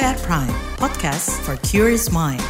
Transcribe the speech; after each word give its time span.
At 0.00 0.18
Prime, 0.18 0.48
podcast 0.76 1.40
for 1.40 1.56
curious 1.66 2.12
mind. 2.12 2.42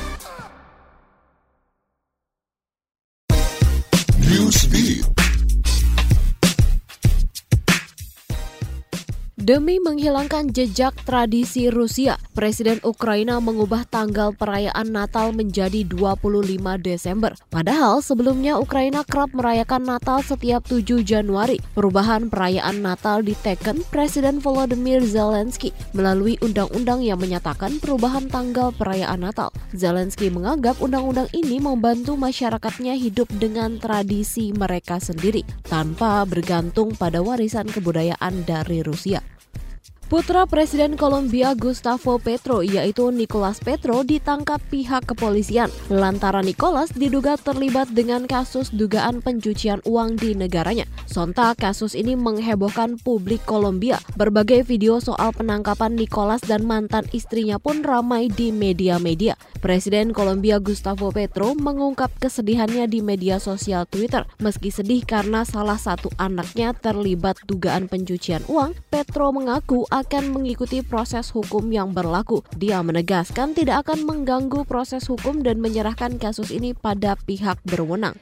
Newsbeat. 4.19 5.16
Demi 9.47 9.79
menghilangkan 9.79 10.51
jejak 10.51 11.07
tradisi 11.07 11.71
Rusia, 11.71 12.19
Presiden 12.35 12.83
Ukraina 12.83 13.39
mengubah 13.39 13.87
tanggal 13.87 14.35
perayaan 14.35 14.91
Natal 14.91 15.31
menjadi 15.31 15.87
25 15.87 16.59
Desember. 16.83 17.31
Padahal 17.47 18.03
sebelumnya 18.03 18.59
Ukraina 18.59 19.07
kerap 19.07 19.31
merayakan 19.31 19.87
Natal 19.87 20.27
setiap 20.27 20.67
7 20.67 20.99
Januari. 21.07 21.63
Perubahan 21.79 22.27
perayaan 22.27 22.83
Natal 22.83 23.23
diteken 23.23 23.87
Presiden 23.87 24.43
Volodymyr 24.43 25.07
Zelensky 25.07 25.71
melalui 25.95 26.35
undang-undang 26.43 27.07
yang 27.07 27.23
menyatakan 27.23 27.79
perubahan 27.79 28.27
tanggal 28.27 28.75
perayaan 28.75 29.23
Natal. 29.23 29.55
Zelensky 29.71 30.27
menganggap 30.27 30.83
undang-undang 30.83 31.31
ini 31.31 31.63
membantu 31.63 32.19
masyarakatnya 32.19 32.99
hidup 32.99 33.31
dengan 33.39 33.79
tradisi 33.79 34.51
mereka 34.51 34.99
sendiri 34.99 35.47
tanpa 35.71 36.27
bergantung 36.27 36.99
pada 36.99 37.23
warisan 37.23 37.71
kebudayaan 37.71 38.43
dari 38.43 38.83
Rusia. 38.83 39.36
Putra 40.07 40.47
Presiden 40.47 40.95
Kolombia 40.95 41.59
Gustavo 41.59 42.23
Petro 42.23 42.63
yaitu 42.63 43.11
Nicolas 43.11 43.59
Petro 43.59 44.07
ditangkap 44.07 44.63
pihak 44.71 45.03
kepolisian 45.03 45.67
lantaran 45.91 46.47
Nicolas 46.47 46.95
diduga 46.95 47.35
terlibat 47.35 47.91
dengan 47.91 48.31
kasus 48.31 48.71
dugaan 48.71 49.19
pencucian 49.19 49.83
uang 49.83 50.15
di 50.15 50.39
negaranya. 50.39 50.87
Sontak 51.11 51.59
kasus 51.59 51.99
ini 51.99 52.15
menghebohkan 52.15 53.03
publik 53.03 53.43
Kolombia. 53.51 53.99
Berbagai 54.15 54.63
video 54.63 55.03
soal 55.03 55.35
penangkapan 55.35 55.99
Nicolas 55.99 56.39
dan 56.39 56.63
mantan 56.71 57.11
istrinya 57.11 57.59
pun 57.59 57.83
ramai 57.83 58.31
di 58.31 58.55
media-media. 58.55 59.35
Presiden 59.59 60.15
Kolombia 60.15 60.63
Gustavo 60.63 61.11
Petro 61.11 61.59
mengungkap 61.59 62.15
kesedihannya 62.23 62.87
di 62.87 63.03
media 63.03 63.43
sosial 63.43 63.91
Twitter. 63.91 64.23
Meski 64.39 64.71
sedih 64.71 65.03
karena 65.03 65.43
salah 65.43 65.81
satu 65.81 66.15
anaknya 66.15 66.71
terlibat 66.79 67.43
dugaan 67.51 67.91
pencucian 67.91 68.47
uang, 68.47 68.79
Petro 68.87 69.35
mengaku 69.35 69.83
akan 69.97 70.37
mengikuti 70.37 70.85
proses 70.85 71.33
hukum 71.33 71.73
yang 71.73 71.97
berlaku. 71.97 72.45
Dia 72.57 72.85
menegaskan 72.85 73.57
tidak 73.57 73.89
akan 73.89 74.05
mengganggu 74.05 74.69
proses 74.69 75.09
hukum 75.09 75.41
dan 75.41 75.65
menyerahkan 75.65 76.21
kasus 76.21 76.53
ini 76.53 76.77
pada 76.77 77.17
pihak 77.17 77.57
berwenang. 77.65 78.17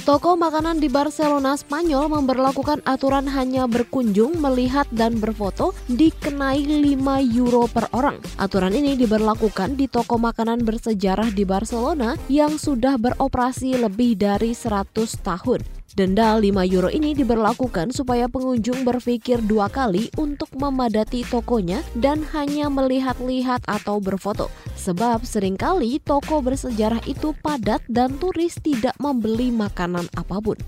Toko 0.00 0.32
makanan 0.32 0.80
di 0.80 0.88
Barcelona, 0.88 1.60
Spanyol 1.60 2.08
memberlakukan 2.08 2.80
aturan 2.88 3.28
hanya 3.28 3.68
berkunjung, 3.68 4.40
melihat, 4.40 4.88
dan 4.96 5.20
berfoto 5.20 5.76
dikenai 5.92 6.64
5 6.64 7.20
euro 7.36 7.68
per 7.68 7.92
orang. 7.92 8.16
Aturan 8.40 8.72
ini 8.72 8.96
diberlakukan 8.96 9.76
di 9.76 9.92
toko 9.92 10.16
makanan 10.16 10.64
bersejarah 10.64 11.28
di 11.36 11.44
Barcelona 11.44 12.16
yang 12.32 12.56
sudah 12.56 12.96
beroperasi 12.96 13.76
lebih 13.76 14.16
dari 14.16 14.56
100 14.56 15.20
tahun. 15.20 15.79
Denda 15.90 16.38
5 16.38 16.46
euro 16.70 16.86
ini 16.86 17.18
diberlakukan 17.18 17.90
supaya 17.90 18.30
pengunjung 18.30 18.86
berpikir 18.86 19.42
dua 19.42 19.66
kali 19.66 20.06
untuk 20.14 20.46
memadati 20.54 21.26
tokonya 21.26 21.82
dan 21.98 22.22
hanya 22.30 22.70
melihat-lihat 22.70 23.66
atau 23.66 23.98
berfoto. 23.98 24.46
Sebab 24.78 25.26
sering 25.26 25.58
kali 25.58 25.98
toko 25.98 26.38
bersejarah 26.38 27.02
itu 27.10 27.34
padat 27.42 27.82
dan 27.90 28.14
turis 28.22 28.54
tidak 28.62 28.94
membeli 29.02 29.50
makanan 29.50 30.06
apa 30.14 30.38
pun. 30.38 30.58